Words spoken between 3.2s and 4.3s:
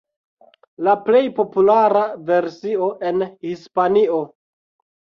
Hispanio.